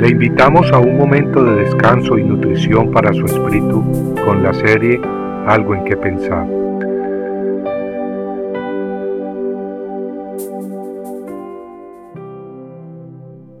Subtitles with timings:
[0.00, 3.82] Le invitamos a un momento de descanso y nutrición para su espíritu
[4.24, 4.98] con la serie
[5.46, 6.48] Algo en que pensar.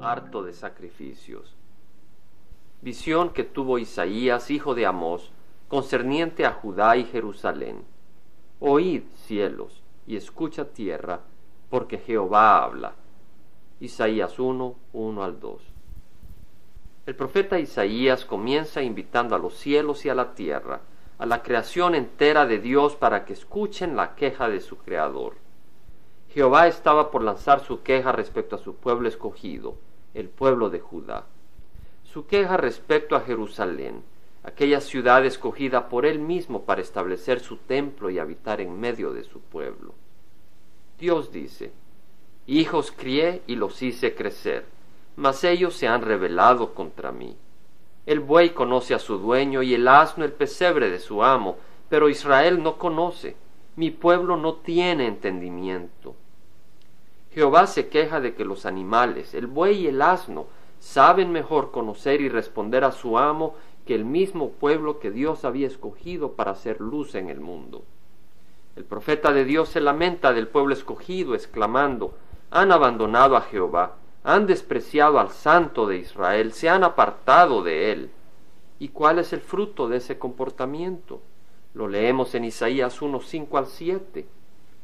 [0.00, 1.54] Harto de sacrificios.
[2.80, 5.32] Visión que tuvo Isaías, hijo de Amós,
[5.68, 7.82] concerniente a Judá y Jerusalén.
[8.60, 11.20] Oíd, cielos, y escucha tierra,
[11.68, 12.94] porque Jehová habla.
[13.78, 15.79] Isaías 1, 1 al 2.
[17.10, 20.82] El profeta Isaías comienza invitando a los cielos y a la tierra,
[21.18, 25.34] a la creación entera de Dios para que escuchen la queja de su Creador.
[26.28, 29.74] Jehová estaba por lanzar su queja respecto a su pueblo escogido,
[30.14, 31.24] el pueblo de Judá.
[32.04, 34.04] Su queja respecto a Jerusalén,
[34.44, 39.24] aquella ciudad escogida por él mismo para establecer su templo y habitar en medio de
[39.24, 39.94] su pueblo.
[40.96, 41.72] Dios dice,
[42.46, 44.64] Hijos crié y los hice crecer,
[45.20, 47.36] mas ellos se han rebelado contra mí.
[48.06, 51.58] El buey conoce a su dueño y el asno el pesebre de su amo,
[51.90, 53.36] pero Israel no conoce,
[53.76, 56.14] mi pueblo no tiene entendimiento.
[57.34, 60.46] Jehová se queja de que los animales, el buey y el asno,
[60.78, 63.54] saben mejor conocer y responder a su amo
[63.86, 67.84] que el mismo pueblo que Dios había escogido para hacer luz en el mundo.
[68.74, 72.14] El profeta de Dios se lamenta del pueblo escogido, exclamando,
[72.50, 78.10] han abandonado a Jehová, han despreciado al Santo de Israel, se han apartado de él.
[78.78, 81.20] ¿Y cuál es el fruto de ese comportamiento?
[81.74, 84.26] Lo leemos en Isaías 1, 5 al 7.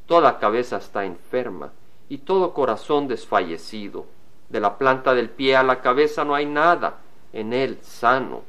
[0.07, 1.73] Toda cabeza está enferma
[2.09, 4.07] y todo corazón desfallecido.
[4.49, 6.99] De la planta del pie a la cabeza no hay nada
[7.33, 8.43] en él sano,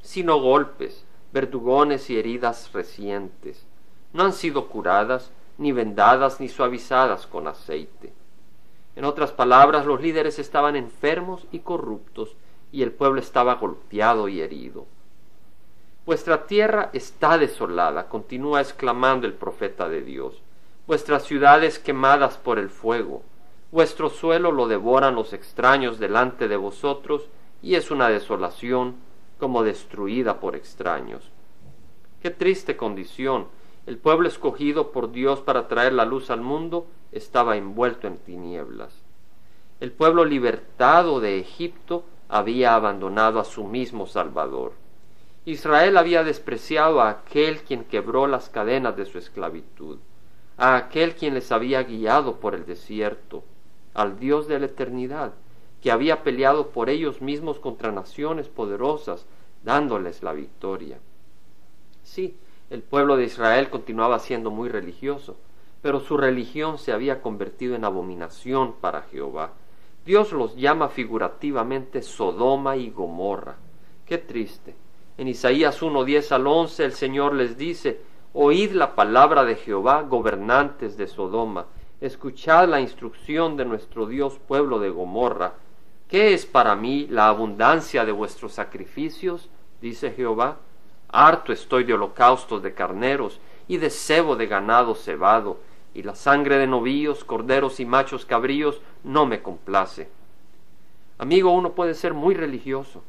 [0.00, 3.66] sino golpes, verdugones y heridas recientes.
[4.12, 8.12] No han sido curadas, ni vendadas, ni suavizadas con aceite.
[8.96, 12.36] En otras palabras, los líderes estaban enfermos y corruptos,
[12.72, 14.86] y el pueblo estaba golpeado y herido.
[16.04, 20.42] Vuestra tierra está desolada, continúa exclamando el profeta de Dios.
[20.86, 23.22] Vuestras ciudades quemadas por el fuego.
[23.70, 27.28] Vuestro suelo lo devoran los extraños delante de vosotros,
[27.62, 28.96] y es una desolación
[29.38, 31.30] como destruida por extraños.
[32.22, 33.46] Qué triste condición.
[33.88, 38.92] El pueblo escogido por Dios para traer la luz al mundo estaba envuelto en tinieblas.
[39.80, 44.74] El pueblo libertado de Egipto había abandonado a su mismo Salvador.
[45.46, 49.96] Israel había despreciado a aquel quien quebró las cadenas de su esclavitud,
[50.58, 53.42] a aquel quien les había guiado por el desierto,
[53.94, 55.32] al Dios de la eternidad,
[55.80, 59.24] que había peleado por ellos mismos contra naciones poderosas,
[59.64, 60.98] dándoles la victoria.
[62.02, 62.36] Sí,
[62.70, 65.36] el pueblo de Israel continuaba siendo muy religioso,
[65.80, 69.52] pero su religión se había convertido en abominación para Jehová.
[70.04, 73.56] Dios los llama figurativamente Sodoma y Gomorra.
[74.06, 74.74] Qué triste.
[75.16, 78.00] En Isaías 1.10 al 11 el Señor les dice,
[78.32, 81.66] Oíd la palabra de Jehová, gobernantes de Sodoma,
[82.00, 85.54] escuchad la instrucción de nuestro Dios pueblo de Gomorra.
[86.08, 89.48] ¿Qué es para mí la abundancia de vuestros sacrificios?
[89.80, 90.58] dice Jehová.
[91.08, 95.58] Harto estoy de holocaustos de carneros y de cebo de ganado cebado,
[95.94, 100.08] y la sangre de novillos, corderos y machos cabríos no me complace.
[101.16, 103.02] Amigo, uno puede ser muy religioso,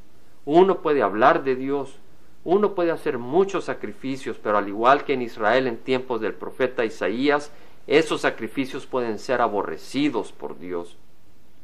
[0.46, 2.00] uno puede hablar de Dios,
[2.44, 6.86] uno puede hacer muchos sacrificios, pero al igual que en Israel en tiempos del profeta
[6.86, 7.52] Isaías,
[7.86, 10.98] esos sacrificios pueden ser aborrecidos por Dios.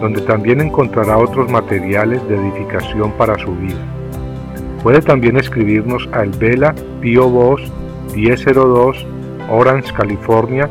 [0.00, 3.80] donde también encontrará otros materiales de edificación para su vida.
[4.82, 7.60] Puede también escribirnos a El Vela Pio Voz
[8.14, 9.06] 1002
[9.50, 10.70] Orange, California